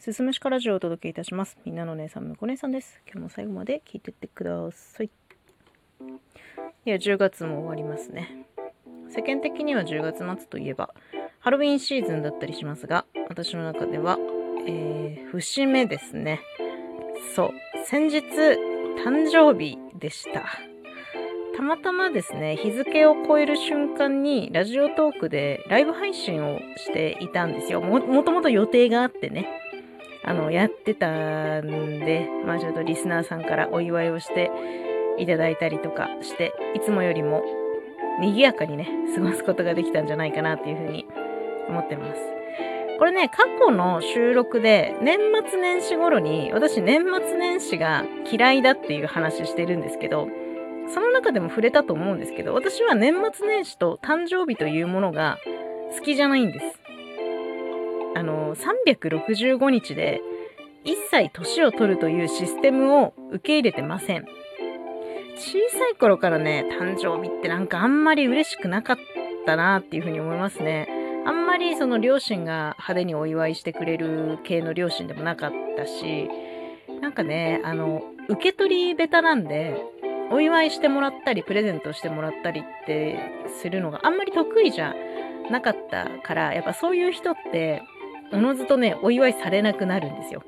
[0.00, 1.58] すすむしかラジオをお届けいたします。
[1.66, 3.02] みんなの姉さん、むこ姉さんです。
[3.04, 5.10] 今日も最後まで聞いてってください。
[6.86, 8.46] いや、10月も終わりますね。
[9.10, 10.94] 世間的には10月末といえば、
[11.40, 14.16] ハロウィンシーズンだったりしますが、私の中では、
[14.66, 16.40] えー、節目ですね。
[17.36, 17.50] そう、
[17.84, 18.22] 先日、
[19.04, 20.46] 誕生日でした。
[21.54, 27.82] たまたまですね、日付を超える瞬間にラジオトークでライブ配信をしていたんですよ。
[27.82, 29.59] も、もともと予定があってね。
[30.24, 34.50] あの、やってたんで、まあちょっとリスナーさんからお祝いをして
[35.18, 37.42] いただいたりとかして、いつもよりも
[38.20, 41.06] 賑やかにね、過ごすことができたんじゃないかなっていうふうに
[41.68, 42.20] 思ってます。
[42.98, 50.28] これね、過去の収録で年末年始頃に私年末年始が嫌いだっていう話してるんですけど、
[50.92, 55.38] その中でも触れたと思うんですけど、私は年末年始と誕生日というものが
[55.96, 56.79] 好きじゃないんです。
[58.20, 60.20] あの、365日で
[60.84, 64.26] 一切年を取るというシステムを受け入れてません。
[65.36, 68.96] 小さい頃からね、誕生日ってなんかあんまり嬉しくなかっ
[69.46, 70.86] たなっていうふうに思いますね。
[71.24, 76.28] あんまりその両親が派手にお祝いしてくれる系の両親でもなかったし、
[77.00, 79.80] なんかね、あの、受け取りベタなんで、
[80.30, 83.18] お祝いしてもらったり、プレゼントしてもらったりって
[83.62, 84.94] するのがあんまり得意じゃ
[85.50, 87.82] なかったから、やっぱそういう人って、
[88.32, 90.42] おのずとね、お祝いされなくなるんですよ。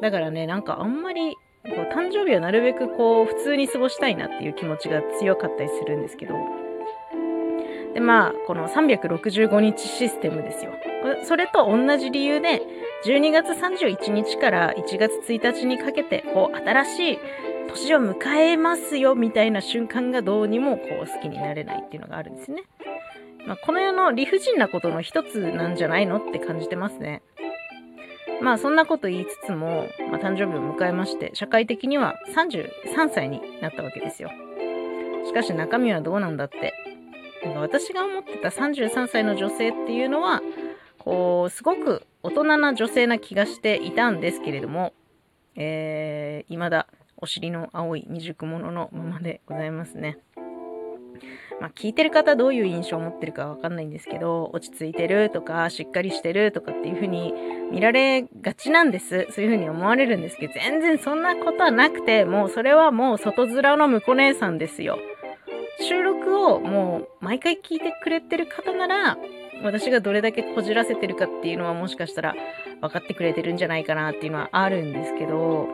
[0.00, 6.34] だからね、なんかあんまり、こう誕生日はなるべくこう、普通に過ごしたいなっていう気持ちが強かったりするんですけど、
[7.94, 10.72] で、まあ、この365日システムですよ。
[11.24, 12.62] それと同じ理由で、
[13.04, 17.18] 12月31日から1月1日にかけて、こう、新しい
[17.68, 22.62] 年を迎えますよ、みたいな瞬間がどうにもこう、好きになれないっていうのがあるんですね。
[23.46, 27.22] まあ、この世の理不尽なことの一つなんじゃないのって感じてますね。
[28.40, 34.30] まあ、そんなこと言いつつも、まあ、誕生日を迎えまして、社会的には33歳になったわけですよ。
[35.26, 36.74] しかし中身はどうなんだって。
[37.44, 40.42] なんか私が思ってた33歳の女性っていうのは、
[40.98, 44.92] こう、すごく大人な女性な気がしていたんですけれども、
[45.54, 50.18] えー、未だお尻の青い未熟者のままでございますね。
[51.60, 57.32] まあ、聞いてる方どういう印象を持ってるかわかんないんですけど、落ち着いてるとか、しっかりしてるとかっていう風に
[57.70, 59.28] 見られがちなんです。
[59.30, 64.98] そういう風に思われるんですけど、全然そんなことはなくて、もうそれはもう外面の婿姉さんですよ。
[65.80, 69.16] 収録をもう毎回聞いてくれてる方なら、
[69.62, 72.34] 私がどれだけこじらせてるかっていうのはもしかしたら
[72.80, 75.68] 分かってくれてるんじゃないかなっていうのはあるんですけど、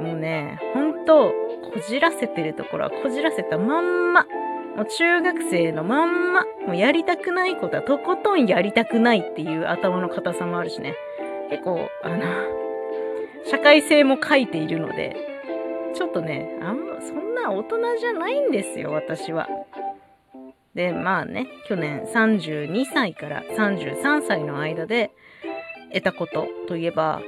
[0.00, 1.32] もうね、ほんと、
[1.72, 4.26] こじらせてるところはこじらせたまんま、
[4.76, 10.94] もう中学生のまんま、もうやりたくないことはとことんやりたくないっていう頭の硬さもあるしね。
[11.50, 12.24] 結構、あの、
[13.46, 15.16] 社会性も書いているので、
[15.94, 19.48] ちょっとね、あんま、そんな大人じゃないんですよ、私は。
[20.74, 25.10] で、まあね、去年32歳から33歳の間で
[25.92, 27.20] 得たことといえば、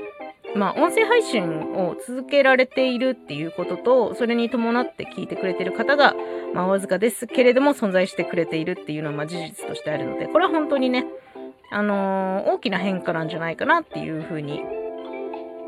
[0.55, 6.15] まあ、音声配信を続けられているっていうことと、それに伴って聞いてくれてる方が、
[6.55, 11.07] まあ、わずかですけれども存在してくれているっていうのは、まあ、事実としてあるので、これは本当にね、
[11.71, 14.63] あのー大きな変化なんじゃないかなっていうふうに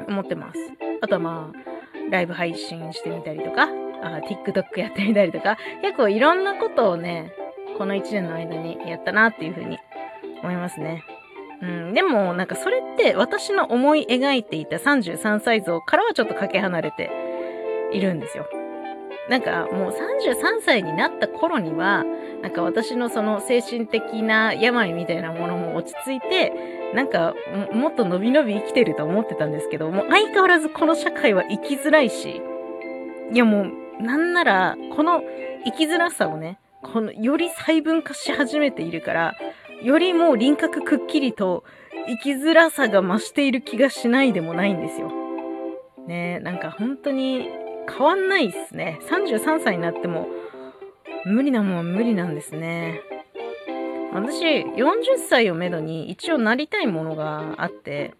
[0.07, 0.59] 思ってます。
[1.01, 3.69] あとはまあ、ライブ配信してみたりとか、
[4.03, 7.33] あ TikTok やってみたりとか、結構いろんなことをね、
[7.79, 9.79] この1年の間にやったなっていうふうに
[10.43, 11.05] 思いますね。
[11.65, 17.11] うん、でもなんかそれって私の思い描いていた33歳像からはちょっとかけ離れて
[17.93, 18.47] いるんですよ。
[19.31, 22.05] なんかもう33歳になった頃には、
[22.43, 26.53] なんか私のその精神的な病みたいなものも落ち着いて、
[26.95, 27.35] なんか
[27.73, 32.43] もっと伸び伸び生きてると思ってたんですけど、もう相変わらずこの社会は生きづらいし、
[33.33, 35.23] いやもうなんならこの
[35.65, 39.35] 生きづらさをね、このより細分化し始めているから、
[39.85, 41.63] よりも輪郭くっきりと
[42.07, 45.13] 生きづらさが増している気がしないでもないんですよ。
[46.07, 47.51] ねえ、なんか本当に
[47.87, 48.99] 変わんないっすね。
[49.11, 50.27] 33歳になっても
[51.27, 53.03] 無理なもんは無理なんですね。
[54.15, 58.15] 私、40歳をめどに一応なりたいものがあって、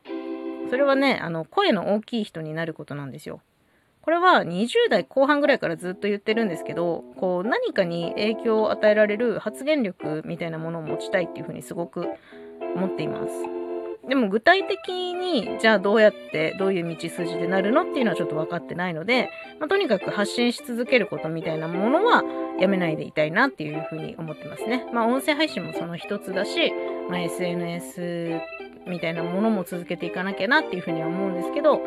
[0.69, 3.41] それはね、あの、声の大きい人になることなんですよ。
[4.05, 12.07] これは20代後半ぐらいからずっと言ってるんですけど、こう何かに影響を与えられる発言力みたいなものを持ちたいっていうふうにすごく
[12.77, 13.33] 思っています。
[14.07, 22.23] でも具体的にじゃあどうやってどういう道筋でなるのっていうのはちょっと分かってないので、まあ、とにかく発信し続けることみたいなものは
[22.61, 24.85] やめないでいたいなっていうふうに思ってますね。
[24.93, 26.75] まあ音声配信もその一つだし、
[27.09, 28.39] まあ、SNS
[28.87, 31.81] みたいなものも続けていかなきゃなっていうふうには思うんですけど、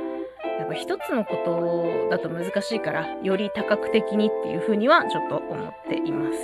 [0.59, 6.39] やっぱ一つのことだと難しいから、より多角的にっていうふうにはちょっと思っています。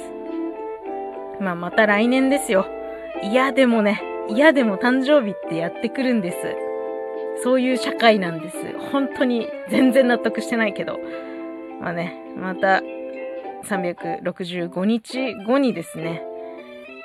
[1.41, 2.65] まあまた来年ですよ。
[3.21, 6.37] 嫌でもね、嫌でも誕生日ってやってくるんです。
[7.43, 8.57] そういう社会なんです。
[8.91, 10.99] 本当に全然納得してないけど。
[11.81, 12.81] まあね、また
[13.65, 16.23] 365日後にですね、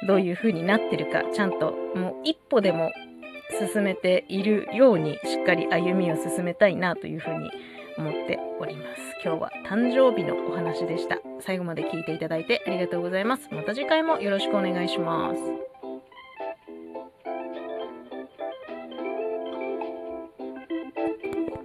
[0.07, 2.93] どういう風になってるか、ちゃんともう一歩でも
[3.73, 7.51] 進めているように、しっかり歩みを進めたいなという風に
[7.97, 9.01] 思っております。
[9.25, 11.19] 今日は誕生日のお話でした。
[11.41, 13.49] 最後まで聞いていただいてありがとうございます。
[13.51, 15.78] また次回もよろしくお願いします。